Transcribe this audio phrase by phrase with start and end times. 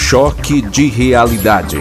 [0.00, 1.76] Choque de realidade.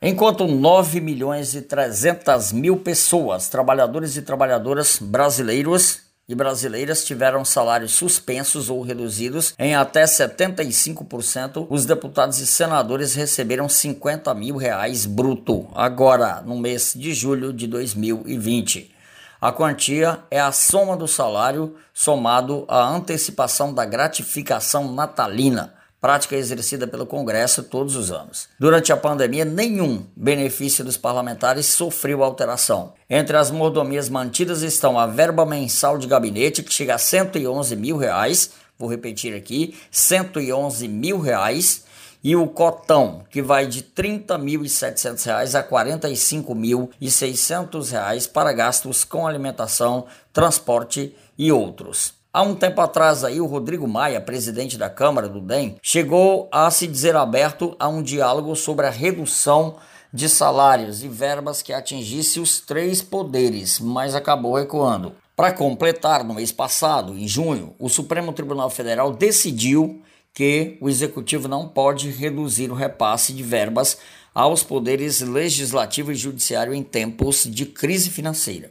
[0.00, 7.92] Enquanto 9 milhões e 300 mil pessoas, trabalhadores e trabalhadoras brasileiros e brasileiras tiveram salários
[7.92, 15.66] suspensos ou reduzidos em até 75%, os deputados e senadores receberam 50 mil reais bruto,
[15.74, 18.95] agora no mês de julho de 2020.
[19.40, 26.86] A quantia é a soma do salário somado à antecipação da gratificação natalina, prática exercida
[26.86, 28.48] pelo Congresso todos os anos.
[28.58, 32.94] Durante a pandemia, nenhum benefício dos parlamentares sofreu alteração.
[33.10, 37.98] Entre as mordomias mantidas estão a verba mensal de gabinete, que chega a 111 mil
[37.98, 41.84] reais, vou repetir aqui, 111 mil reais,
[42.26, 50.06] e o cotão, que vai de R$ 30.700 a R$ 45.600 para gastos com alimentação,
[50.32, 52.14] transporte e outros.
[52.32, 56.68] Há um tempo atrás aí o Rodrigo Maia, presidente da Câmara do DEM, chegou a
[56.68, 59.76] se dizer aberto a um diálogo sobre a redução
[60.12, 65.12] de salários e verbas que atingisse os três poderes, mas acabou recuando.
[65.36, 70.02] Para completar, no mês passado, em junho, o Supremo Tribunal Federal decidiu
[70.36, 73.96] que o executivo não pode reduzir o repasse de verbas
[74.34, 78.70] aos poderes legislativo e judiciário em tempos de crise financeira.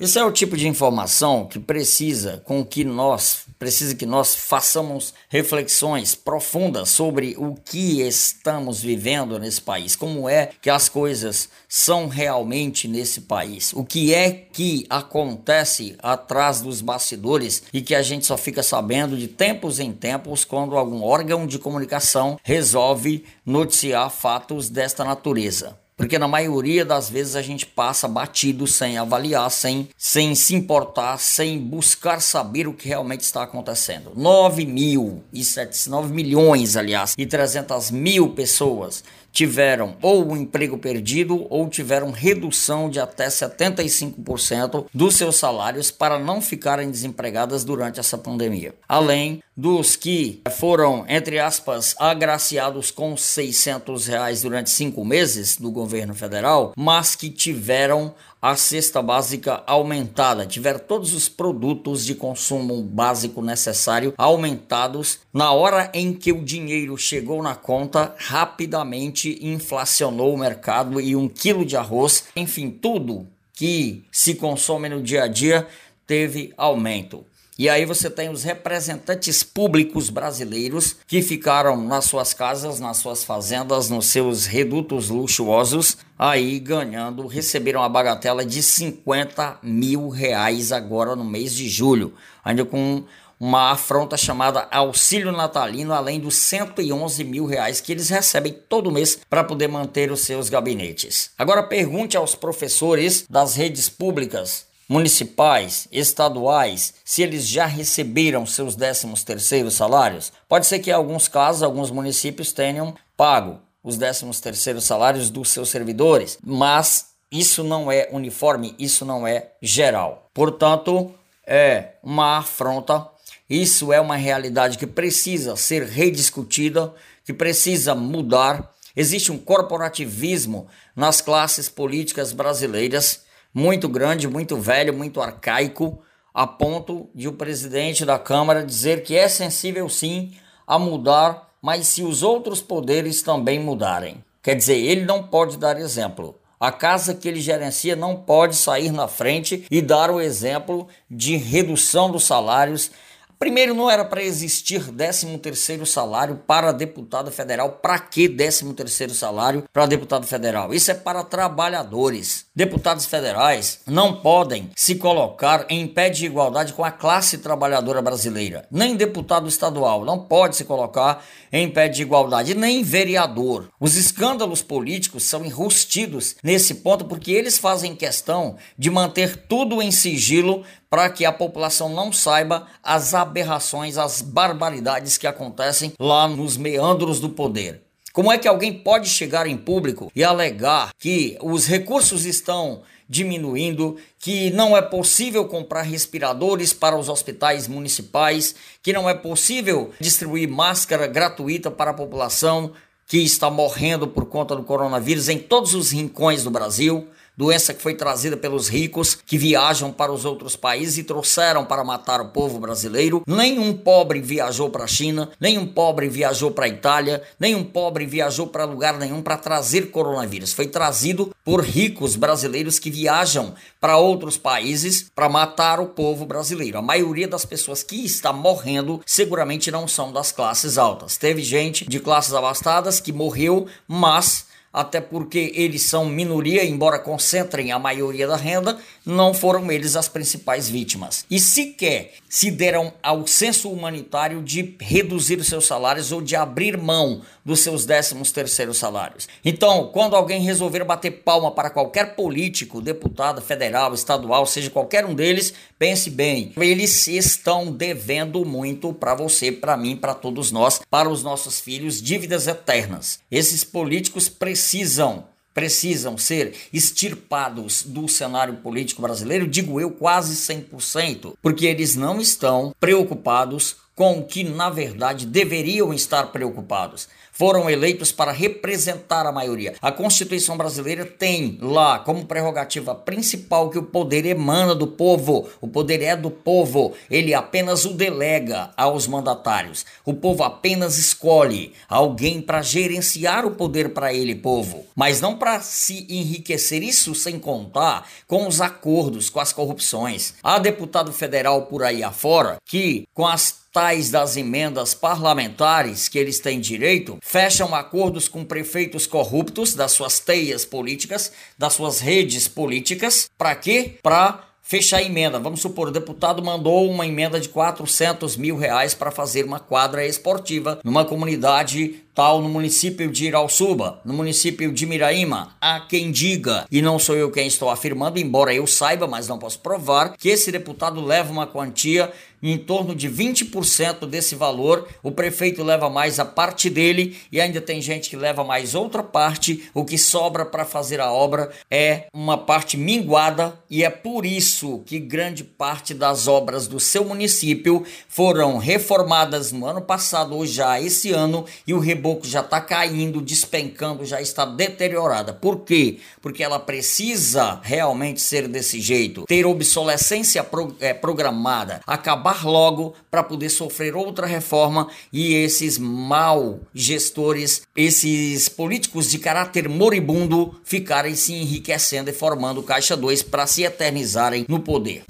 [0.00, 5.12] Esse é o tipo de informação que precisa com que nós precisa que nós façamos
[5.28, 12.06] reflexões profundas sobre o que estamos vivendo nesse país, como é que as coisas são
[12.06, 18.24] realmente nesse país, o que é que acontece atrás dos bastidores e que a gente
[18.24, 24.68] só fica sabendo de tempos em tempos quando algum órgão de comunicação resolve noticiar fatos
[24.68, 25.76] desta natureza.
[25.98, 31.18] Porque na maioria das vezes a gente passa batido sem avaliar, sem, sem se importar,
[31.18, 34.12] sem buscar saber o que realmente está acontecendo.
[34.14, 40.78] 9 mil e 7, 9 milhões, aliás, e 300 mil pessoas tiveram ou um emprego
[40.78, 48.00] perdido ou tiveram redução de até 75% dos seus salários para não ficarem desempregadas durante
[48.00, 48.74] essa pandemia.
[48.88, 56.14] Além dos que foram, entre aspas, agraciados com 600 reais durante cinco meses do governo
[56.14, 63.42] federal, mas que tiveram a cesta básica aumentada, tiver todos os produtos de consumo básico
[63.42, 71.00] necessário aumentados na hora em que o dinheiro chegou na conta, rapidamente inflacionou o mercado
[71.00, 75.66] e um quilo de arroz, enfim, tudo que se consome no dia a dia
[76.06, 77.26] teve aumento.
[77.58, 83.24] E aí você tem os representantes públicos brasileiros que ficaram nas suas casas, nas suas
[83.24, 91.16] fazendas, nos seus redutos luxuosos, aí ganhando, receberam a bagatela de 50 mil reais agora
[91.16, 92.14] no mês de julho,
[92.44, 93.02] ainda com
[93.40, 99.18] uma afronta chamada auxílio natalino, além dos 111 mil reais que eles recebem todo mês
[99.28, 101.32] para poder manter os seus gabinetes.
[101.36, 109.12] Agora pergunte aos professores das redes públicas municipais, estaduais, se eles já receberam seus 13
[109.24, 110.32] terceiros salários?
[110.48, 115.50] Pode ser que em alguns casos, alguns municípios tenham pago os 13 terceiros salários dos
[115.50, 120.30] seus servidores, mas isso não é uniforme, isso não é geral.
[120.32, 121.12] Portanto,
[121.46, 123.06] é uma afronta,
[123.48, 126.92] isso é uma realidade que precisa ser rediscutida,
[127.24, 128.74] que precisa mudar.
[128.96, 130.66] Existe um corporativismo
[130.96, 133.22] nas classes políticas brasileiras
[133.58, 135.98] muito grande, muito velho, muito arcaico,
[136.32, 140.32] a ponto de o presidente da Câmara dizer que é sensível sim
[140.64, 144.22] a mudar, mas se os outros poderes também mudarem.
[144.40, 146.36] Quer dizer, ele não pode dar exemplo.
[146.60, 151.36] A casa que ele gerencia não pode sair na frente e dar o exemplo de
[151.36, 152.92] redução dos salários
[153.38, 157.70] Primeiro, não era para existir 13º salário para deputado federal.
[157.80, 160.74] Para que 13º salário para deputado federal?
[160.74, 162.46] Isso é para trabalhadores.
[162.58, 168.66] Deputados federais não podem se colocar em pé de igualdade com a classe trabalhadora brasileira.
[168.68, 173.68] Nem deputado estadual não pode se colocar em pé de igualdade, nem vereador.
[173.78, 179.92] Os escândalos políticos são enrustidos nesse ponto porque eles fazem questão de manter tudo em
[179.92, 186.56] sigilo para que a população não saiba as aberrações, as barbaridades que acontecem lá nos
[186.56, 187.87] meandros do poder.
[188.12, 193.96] Como é que alguém pode chegar em público e alegar que os recursos estão diminuindo,
[194.18, 200.48] que não é possível comprar respiradores para os hospitais municipais, que não é possível distribuir
[200.48, 202.72] máscara gratuita para a população
[203.06, 207.08] que está morrendo por conta do coronavírus em todos os rincões do Brasil?
[207.38, 211.84] Doença que foi trazida pelos ricos que viajam para os outros países e trouxeram para
[211.84, 213.22] matar o povo brasileiro.
[213.24, 218.48] Nenhum pobre viajou para a China, nenhum pobre viajou para a Itália, nenhum pobre viajou
[218.48, 220.52] para lugar nenhum para trazer coronavírus.
[220.52, 226.78] Foi trazido por ricos brasileiros que viajam para outros países para matar o povo brasileiro.
[226.78, 231.16] A maioria das pessoas que está morrendo seguramente não são das classes altas.
[231.16, 237.72] Teve gente de classes abastadas que morreu, mas até porque eles são minoria, embora concentrem
[237.72, 241.24] a maioria da renda, não foram eles as principais vítimas.
[241.30, 246.76] E sequer se deram ao senso humanitário de reduzir os seus salários ou de abrir
[246.76, 249.26] mão dos seus décimos terceiros salários.
[249.42, 255.14] Então, quando alguém resolver bater palma para qualquer político, deputado federal, estadual, seja qualquer um
[255.14, 261.08] deles, pense bem, eles estão devendo muito para você, para mim, para todos nós, para
[261.08, 263.18] os nossos filhos, dívidas eternas.
[263.30, 265.24] Esses políticos precisam
[265.54, 272.72] precisam ser extirpados do cenário político brasileiro, digo eu quase 100%, porque eles não estão
[272.78, 277.08] preocupados com o que na verdade deveriam estar preocupados
[277.38, 279.76] foram eleitos para representar a maioria.
[279.80, 285.68] A Constituição brasileira tem lá como prerrogativa principal que o poder emana do povo, o
[285.68, 289.86] poder é do povo, ele apenas o delega aos mandatários.
[290.04, 295.60] O povo apenas escolhe alguém para gerenciar o poder para ele, povo, mas não para
[295.60, 296.82] se enriquecer.
[296.82, 300.34] Isso sem contar com os acordos, com as corrupções.
[300.42, 306.40] Há deputado federal por aí afora que, com as tais das emendas parlamentares que eles
[306.40, 313.30] têm direito, fecham acordos com prefeitos corruptos das suas teias políticas, das suas redes políticas,
[313.38, 313.94] para quê?
[314.02, 315.38] Para fechar a emenda.
[315.38, 320.04] Vamos supor, o deputado mandou uma emenda de 400 mil reais para fazer uma quadra
[320.04, 325.54] esportiva numa comunidade tal no município de Irauçuba, no município de Miraíma.
[325.60, 329.38] Há quem diga, e não sou eu quem estou afirmando, embora eu saiba, mas não
[329.38, 332.12] posso provar, que esse deputado leva uma quantia
[332.42, 337.60] em torno de 20% desse valor, o prefeito leva mais a parte dele e ainda
[337.60, 339.68] tem gente que leva mais outra parte.
[339.74, 344.82] O que sobra para fazer a obra é uma parte minguada e é por isso
[344.86, 350.80] que grande parte das obras do seu município foram reformadas no ano passado ou já
[350.80, 355.34] esse ano e o reboco pouco já está caindo, despencando, já está deteriorada.
[355.34, 355.98] Por quê?
[356.22, 363.22] Porque ela precisa realmente ser desse jeito, ter obsolescência pro, é, programada, acabar logo para
[363.22, 371.34] poder sofrer outra reforma e esses mal gestores, esses políticos de caráter moribundo ficarem se
[371.34, 375.04] enriquecendo e formando caixa 2 para se eternizarem no poder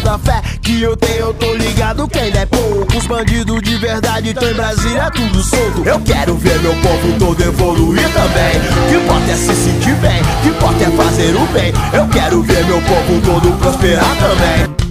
[0.00, 2.96] toda fé que eu tenho, eu tô ligado que ainda é pouco.
[2.96, 5.82] Os bandidos de verdade estão em Brasília, tudo solto.
[5.84, 8.88] Eu quero ver meu povo todo evoluir também.
[8.88, 11.72] Que importa é se sentir bem, que importa é fazer o bem.
[11.92, 14.89] Eu quero ver meu povo todo prosperar também.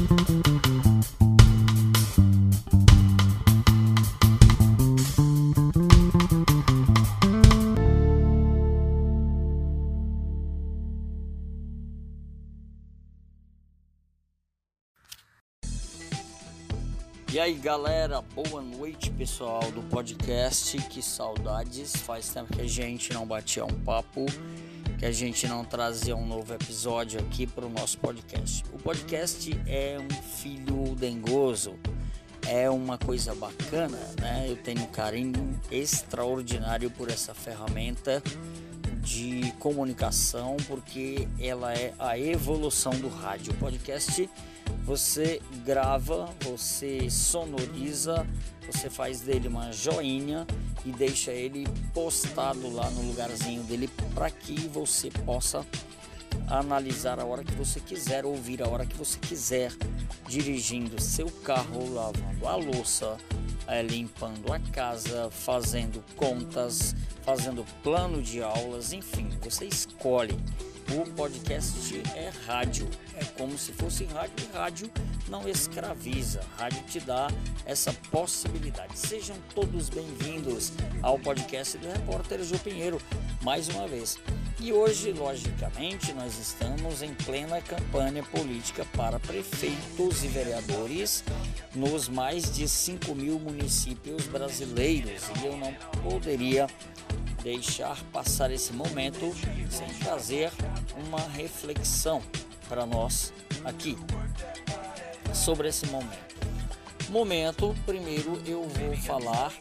[17.69, 20.75] Galera, boa noite pessoal do podcast.
[20.89, 21.95] Que saudades!
[21.97, 24.25] Faz tempo que a gente não batia um papo,
[24.97, 28.63] que a gente não trazia um novo episódio aqui para o nosso podcast.
[28.73, 31.77] O podcast é um filho dengoso,
[32.47, 34.47] é uma coisa bacana, né?
[34.49, 38.23] Eu tenho um carinho extraordinário por essa ferramenta
[39.01, 43.53] de comunicação porque ela é a evolução do rádio.
[43.53, 44.29] O podcast
[44.83, 48.25] você grava, você sonoriza,
[48.65, 50.45] você faz dele uma joinha
[50.85, 55.65] e deixa ele postado lá no lugarzinho dele para que você possa
[56.47, 59.71] analisar a hora que você quiser, ouvir a hora que você quiser,
[60.27, 63.17] dirigindo seu carro, lavando a louça,
[63.69, 70.37] é, limpando a casa, fazendo contas, fazendo plano de aulas, enfim, você escolhe
[70.97, 74.91] o podcast é rádio, é como se fosse rádio e rádio
[75.27, 76.41] não escraviza.
[76.57, 77.27] Rádio te dá
[77.65, 78.97] essa possibilidade.
[78.97, 80.73] Sejam todos bem-vindos
[81.03, 82.99] ao podcast do repórter Ju Pinheiro,
[83.43, 84.17] mais uma vez.
[84.61, 91.23] E hoje, logicamente, nós estamos em plena campanha política para prefeitos e vereadores
[91.73, 95.23] nos mais de 5 mil municípios brasileiros.
[95.41, 95.73] E eu não
[96.03, 96.67] poderia
[97.41, 99.33] deixar passar esse momento
[99.69, 100.51] sem fazer
[101.07, 102.21] uma reflexão
[102.67, 103.31] para nós
[103.63, 103.97] aqui
[105.33, 106.35] sobre esse momento.
[107.09, 109.53] Momento, primeiro eu vou falar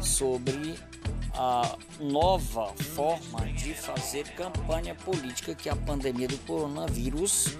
[0.00, 0.76] sobre
[1.36, 7.56] a nova forma de fazer campanha política que a pandemia do coronavírus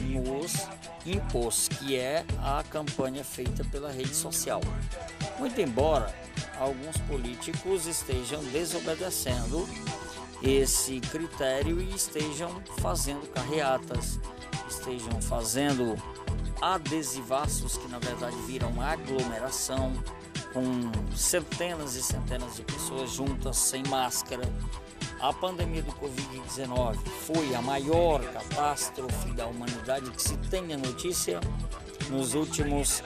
[0.00, 0.66] nos
[1.04, 4.60] impôs, que é a campanha feita pela rede social.
[5.38, 6.14] Muito embora
[6.58, 9.68] alguns políticos estejam desobedecendo
[10.42, 14.18] esse critério e estejam fazendo carreatas,
[14.68, 15.96] estejam fazendo
[16.60, 19.92] adesivaços que na verdade viram aglomeração
[20.58, 24.42] com centenas e centenas de pessoas juntas sem máscara.
[25.20, 26.96] A pandemia do Covid-19
[27.26, 31.38] foi a maior catástrofe da humanidade que se tenha notícia
[32.10, 33.02] nos últimos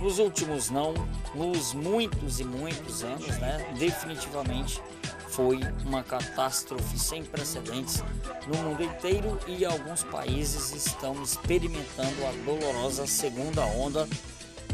[0.00, 0.94] nos últimos não,
[1.32, 3.72] nos muitos e muitos anos, né?
[3.78, 4.82] Definitivamente
[5.28, 8.02] foi uma catástrofe sem precedentes
[8.48, 14.08] no mundo inteiro e alguns países estão experimentando a dolorosa segunda onda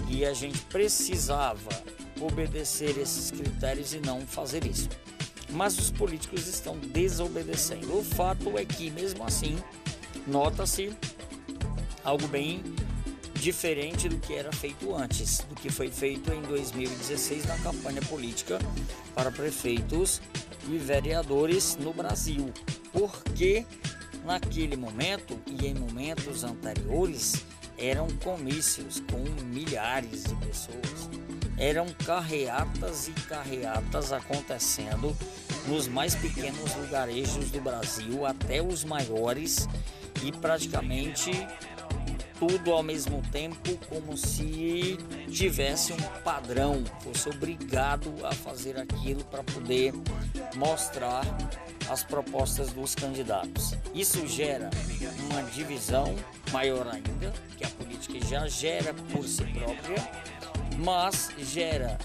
[0.08, 1.70] e a gente precisava
[2.20, 4.88] obedecer esses critérios e não fazer isso.
[5.50, 7.98] Mas os políticos estão desobedecendo.
[7.98, 9.58] O fato é que, mesmo assim,
[10.26, 10.92] nota-se
[12.04, 12.62] algo bem
[13.34, 18.58] diferente do que era feito antes, do que foi feito em 2016 na campanha política
[19.14, 20.20] para prefeitos
[20.68, 22.52] e vereadores no Brasil,
[22.92, 23.64] porque
[24.24, 27.44] naquele momento e em momentos anteriores
[27.78, 31.08] eram comícios com milhares de pessoas,
[31.56, 35.16] eram carreatas e carreatas acontecendo
[35.66, 39.68] nos mais pequenos lugarejos do Brasil até os maiores
[40.22, 41.30] e praticamente
[42.38, 44.96] tudo ao mesmo tempo, como se
[45.30, 49.92] tivesse um padrão, fosse obrigado a fazer aquilo para poder
[50.54, 51.24] mostrar
[51.88, 53.74] as propostas dos candidatos.
[53.94, 54.70] Isso gera
[55.30, 56.14] uma divisão
[56.52, 60.10] maior ainda, que a política já gera por si própria,
[60.78, 61.98] mas gera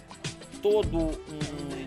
[0.62, 1.83] todo um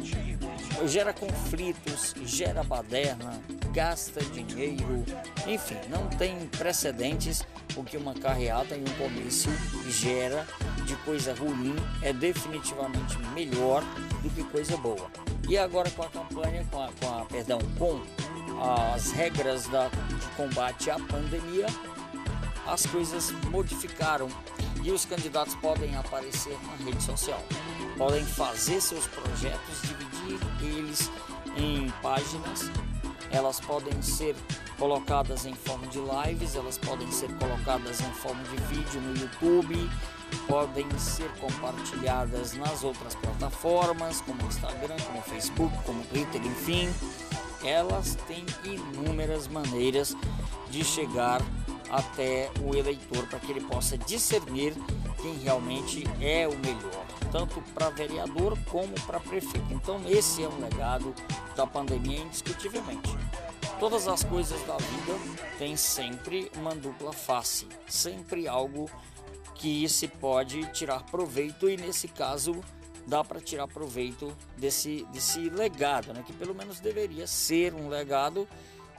[0.84, 3.40] gera conflitos, gera baderna,
[3.72, 5.04] gasta dinheiro,
[5.46, 7.44] enfim, não tem precedentes
[7.76, 9.50] o que uma carreata e um comício
[9.88, 10.46] gera
[10.84, 13.82] de coisa ruim é definitivamente melhor
[14.22, 15.10] do que coisa boa.
[15.48, 18.00] E agora com a campanha, com a, com a perdão, com
[18.94, 21.66] as regras da, de combate à pandemia,
[22.66, 24.28] as coisas modificaram
[24.82, 27.42] e os candidatos podem aparecer na rede social,
[27.96, 31.10] podem fazer seus projetos, dividir eles
[31.56, 32.70] em páginas,
[33.30, 34.36] elas podem ser
[34.78, 39.90] colocadas em forma de lives, elas podem ser colocadas em forma de vídeo no YouTube,
[40.46, 46.88] podem ser compartilhadas nas outras plataformas, como Instagram, como Facebook, como Twitter, enfim.
[47.64, 50.14] Elas têm inúmeras maneiras
[50.70, 51.40] de chegar
[51.90, 54.74] até o eleitor para que ele possa discernir
[55.22, 57.05] quem realmente é o melhor,
[57.36, 59.70] tanto para vereador como para prefeito.
[59.70, 61.14] Então, esse é um legado
[61.54, 63.14] da pandemia, indiscutivelmente.
[63.78, 65.12] Todas as coisas da vida
[65.58, 68.90] têm sempre uma dupla face, sempre algo
[69.54, 72.58] que se pode tirar proveito e nesse caso
[73.06, 76.24] dá para tirar proveito desse, desse legado, né?
[76.26, 78.48] que pelo menos deveria ser um legado.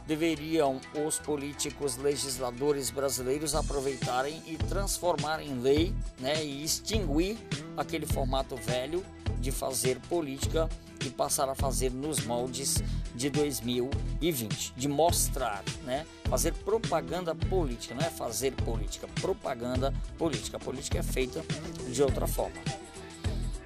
[0.07, 6.43] Deveriam os políticos legisladores brasileiros aproveitarem e transformar em lei né?
[6.43, 7.37] e extinguir
[7.75, 9.05] aquele formato velho
[9.39, 10.69] de fazer política
[11.05, 12.81] e passar a fazer nos moldes
[13.13, 16.05] de 2020, de mostrar, né?
[16.25, 20.57] Fazer propaganda política, não é fazer política, propaganda política.
[20.57, 21.43] A política é feita
[21.89, 22.57] de outra forma,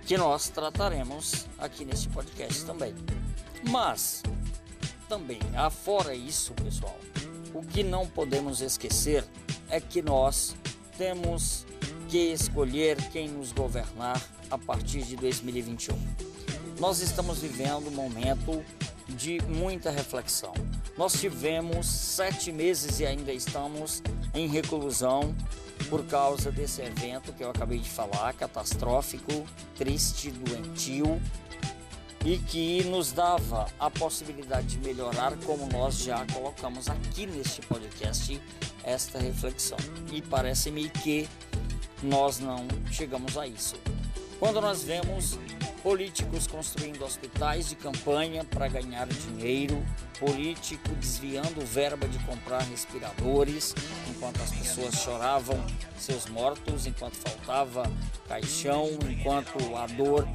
[0.06, 2.94] que nós trataremos aqui neste podcast também.
[3.70, 4.24] Mas
[5.12, 6.98] também, afora isso, pessoal,
[7.54, 9.26] o que não podemos esquecer
[9.70, 10.56] é que nós
[10.98, 11.66] temos
[12.08, 15.98] que escolher quem nos governar a partir de 2021.
[16.80, 18.64] Nós estamos vivendo um momento
[19.10, 20.54] de muita reflexão.
[20.98, 24.02] Nós tivemos sete meses e ainda estamos
[24.34, 25.36] em reclusão
[25.90, 31.22] por causa desse evento que eu acabei de falar, catastrófico, triste, doentio
[32.24, 38.40] e que nos dava a possibilidade de melhorar, como nós já colocamos aqui neste podcast,
[38.84, 39.78] esta reflexão.
[40.12, 41.28] E parece-me que
[42.04, 43.76] nós não chegamos a isso.
[44.40, 45.38] Quando nós vemos
[45.84, 49.84] políticos construindo hospitais de campanha para ganhar dinheiro,
[50.20, 53.74] político desviando verba de comprar respiradores,
[54.10, 55.64] enquanto as pessoas choravam
[55.98, 57.84] seus mortos, enquanto faltava
[58.28, 60.28] caixão, enquanto a dor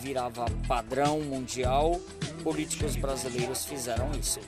[0.00, 2.00] virava padrão mundial,
[2.42, 4.40] políticos brasileiros fizeram isso.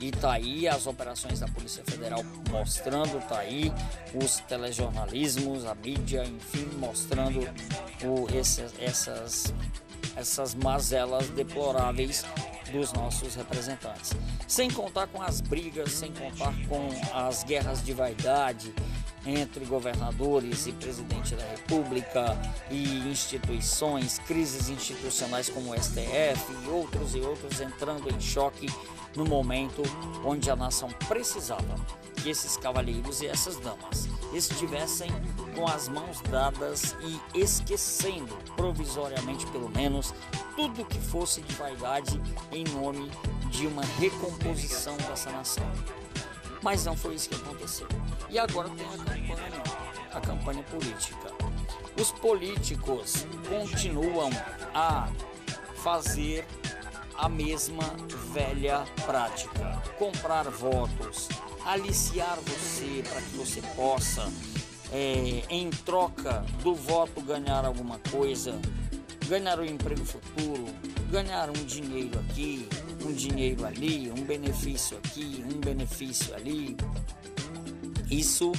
[0.00, 3.72] E tá aí as operações da Polícia Federal mostrando, tá aí
[4.14, 7.40] os telejornalismos, a mídia, enfim, mostrando
[8.02, 9.54] o, esses, essas
[10.16, 12.24] essas mazelas deploráveis
[12.70, 14.12] dos nossos representantes.
[14.46, 18.72] Sem contar com as brigas, sem contar com as guerras de vaidade
[19.26, 22.38] entre governadores e presidente da República
[22.70, 28.68] e instituições, crises institucionais como o STF e outros e outros entrando em choque
[29.16, 29.82] no momento
[30.24, 31.74] onde a nação precisava
[32.22, 35.10] que esses cavalheiros e essas damas estivessem
[35.54, 40.14] com as mãos dadas e esquecendo, provisoriamente pelo menos,
[40.56, 43.10] tudo que fosse de vaidade em nome
[43.50, 45.70] de uma recomposição dessa nação.
[46.64, 47.86] Mas não foi isso que aconteceu.
[48.30, 49.62] E agora tem a campanha,
[50.14, 51.30] a campanha política.
[52.00, 54.30] Os políticos continuam
[54.74, 55.12] a
[55.76, 56.46] fazer
[57.18, 57.84] a mesma
[58.32, 61.28] velha prática: comprar votos,
[61.66, 64.32] aliciar você para que você possa,
[64.90, 68.58] é, em troca do voto, ganhar alguma coisa,
[69.28, 70.64] ganhar um emprego futuro,
[71.10, 72.66] ganhar um dinheiro aqui,
[73.04, 76.76] um dinheiro ali, um benefício aqui, um benefício ali.
[78.10, 78.52] Isso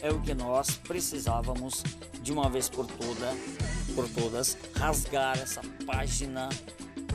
[0.00, 1.82] é o que nós precisávamos
[2.22, 3.34] de uma vez por toda,
[3.94, 6.48] por todas, rasgar essa página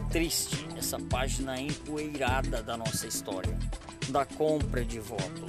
[0.10, 3.58] triste, essa página empoeirada da nossa história,
[4.10, 5.46] da compra de voto.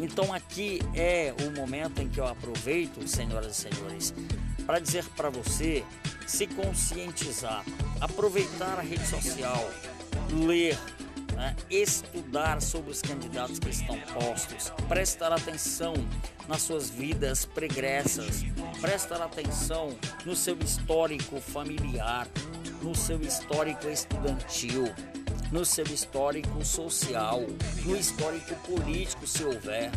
[0.00, 4.14] Então aqui é o momento em que eu aproveito, senhoras e senhores,
[4.66, 5.84] para dizer para você
[6.26, 7.64] se conscientizar,
[8.00, 9.70] aproveitar a rede social,
[10.34, 10.78] ler,
[11.34, 15.94] né, estudar sobre os candidatos que estão postos, prestar atenção
[16.48, 18.44] nas suas vidas pregressas,
[18.80, 22.28] prestar atenção no seu histórico familiar,
[22.82, 24.92] no seu histórico estudantil,
[25.50, 27.42] no seu histórico social,
[27.84, 29.90] no histórico político, se houver.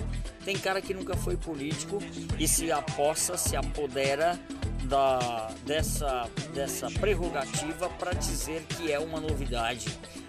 [0.46, 2.00] Tem cara que nunca foi político
[2.40, 4.40] e se aposta, se apodera
[4.84, 9.88] da, dessa, dessa prerrogativa para dizer que é uma novidade.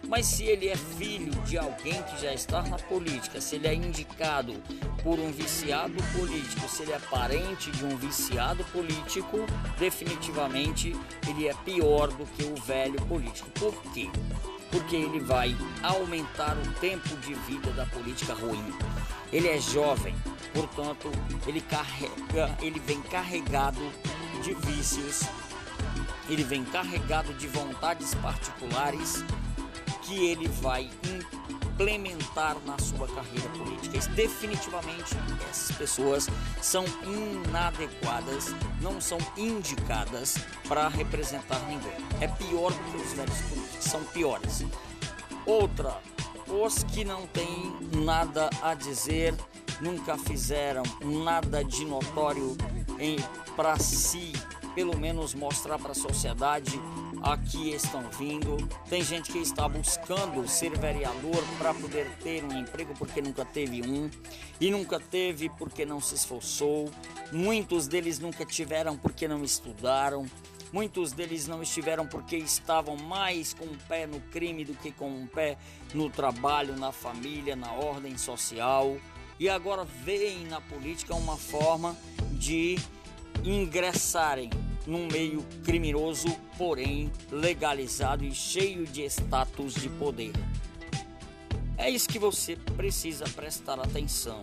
[0.08, 3.74] Mas se ele é filho de alguém que já está na política, se ele é
[3.74, 4.54] indicado
[5.02, 9.40] por um viciado político, se ele é parente de um viciado político,
[9.78, 10.96] definitivamente
[11.28, 13.50] ele é pior do que o velho político.
[13.50, 14.08] Por quê?
[14.70, 18.64] Porque ele vai aumentar o tempo de vida da política ruim.
[19.30, 20.14] Ele é jovem,
[20.54, 21.12] portanto,
[21.46, 23.80] ele carrega, ele vem carregado
[24.42, 25.20] de vícios,
[26.30, 29.22] ele vem carregado de vontades particulares
[30.08, 33.98] que ele vai implementar na sua carreira política.
[34.14, 35.14] Definitivamente
[35.50, 36.28] essas pessoas
[36.62, 41.92] são inadequadas, não são indicadas para representar ninguém.
[42.22, 44.64] É pior do que os velhos políticos, são piores.
[45.44, 46.00] Outra,
[46.48, 49.34] os que não têm nada a dizer,
[49.80, 50.82] nunca fizeram
[51.22, 52.56] nada de notório
[53.54, 54.32] para si,
[54.78, 56.80] pelo menos mostrar para a sociedade
[57.20, 58.56] aqui estão vindo.
[58.88, 63.82] Tem gente que está buscando ser vereador para poder ter um emprego porque nunca teve
[63.82, 64.08] um
[64.60, 66.88] e nunca teve porque não se esforçou.
[67.32, 70.26] Muitos deles nunca tiveram porque não estudaram.
[70.72, 74.92] Muitos deles não estiveram porque estavam mais com o um pé no crime do que
[74.92, 75.58] com o um pé
[75.92, 78.96] no trabalho, na família, na ordem social.
[79.40, 81.96] E agora veem na política uma forma
[82.30, 82.78] de
[83.44, 84.50] ingressarem
[84.88, 90.32] num meio criminoso, porém legalizado e cheio de status de poder.
[91.76, 94.40] É isso que você precisa prestar atenção.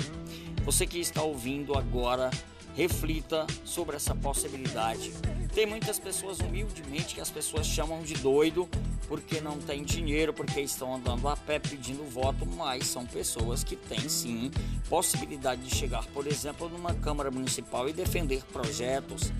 [0.64, 2.30] Você que está ouvindo agora,
[2.76, 5.12] reflita sobre essa possibilidade.
[5.54, 8.70] Tem muitas pessoas humildemente que as pessoas chamam de doido
[9.08, 13.76] porque não tem dinheiro, porque estão andando a pé pedindo voto, mas são pessoas que
[13.76, 14.52] têm sim
[14.90, 19.32] possibilidade de chegar, por exemplo, numa Câmara Municipal e defender projetos,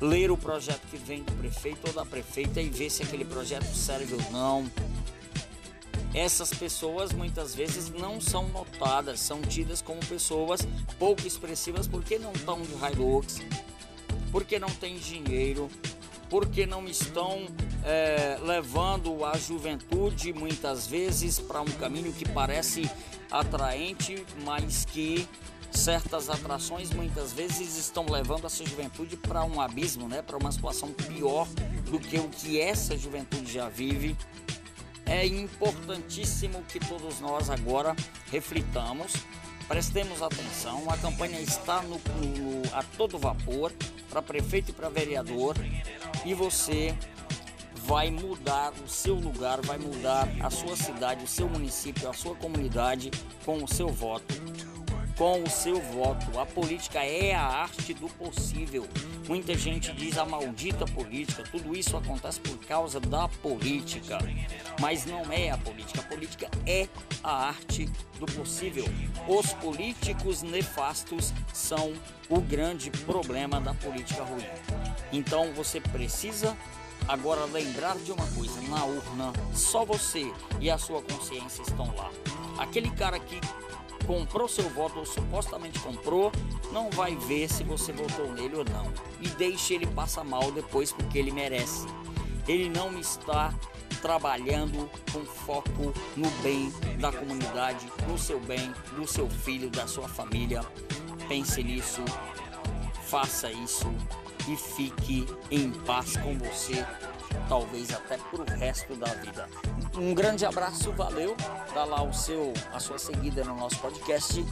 [0.00, 3.74] ler o projeto que vem do prefeito ou da prefeita e ver se aquele projeto
[3.74, 4.70] serve ou não.
[6.14, 10.66] Essas pessoas muitas vezes não são notadas, são tidas como pessoas
[10.98, 13.40] pouco expressivas porque não estão de Hilux,
[14.32, 15.68] porque não têm dinheiro,
[16.28, 17.46] porque não estão
[17.84, 22.90] é, levando a juventude muitas vezes para um caminho que parece
[23.30, 25.28] atraente, mas que
[25.70, 30.22] certas atrações muitas vezes estão levando essa juventude para um abismo, né?
[30.22, 31.46] para uma situação pior
[31.84, 34.16] do que o que essa juventude já vive.
[35.06, 37.96] É importantíssimo que todos nós agora
[38.30, 39.12] reflitamos,
[39.68, 40.90] prestemos atenção.
[40.90, 43.72] A campanha está no, no a todo vapor
[44.10, 45.54] para prefeito e para vereador
[46.24, 46.96] e você
[47.84, 52.34] vai mudar o seu lugar, vai mudar a sua cidade, o seu município, a sua
[52.34, 53.10] comunidade
[53.44, 54.34] com o seu voto
[55.18, 56.38] com o seu voto.
[56.38, 58.86] A política é a arte do possível.
[59.26, 61.42] Muita gente diz a maldita política.
[61.50, 64.18] Tudo isso acontece por causa da política.
[64.80, 66.00] Mas não é a política.
[66.00, 66.86] A política é
[67.22, 67.86] a arte
[68.20, 68.84] do possível.
[69.26, 71.92] Os políticos nefastos são
[72.28, 74.46] o grande problema da política ruim.
[75.12, 76.56] Então você precisa
[77.08, 82.08] agora lembrar de uma coisa: na urna, só você e a sua consciência estão lá.
[82.56, 83.40] Aquele cara que
[84.08, 86.32] comprou seu voto ou supostamente comprou,
[86.72, 88.90] não vai ver se você votou nele ou não.
[89.20, 91.86] E deixe ele passar mal depois porque ele merece.
[92.48, 93.54] Ele não está
[94.00, 100.08] trabalhando com foco no bem da comunidade, no seu bem, do seu filho, da sua
[100.08, 100.62] família.
[101.28, 102.00] Pense nisso,
[103.02, 103.92] faça isso
[104.48, 106.86] e fique em paz com você,
[107.48, 109.48] talvez até pro resto da vida.
[109.96, 111.36] Um grande abraço, valeu.
[111.74, 114.44] Dá lá o seu a sua seguida no nosso podcast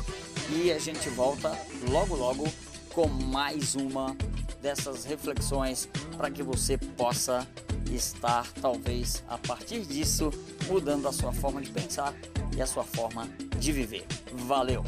[0.51, 1.57] e a gente volta
[1.91, 2.45] logo logo
[2.93, 4.17] com mais uma
[4.61, 7.47] dessas reflexões para que você possa
[7.91, 10.31] estar talvez a partir disso
[10.67, 12.15] mudando a sua forma de pensar
[12.57, 14.07] e a sua forma de viver.
[14.33, 14.85] Valeu.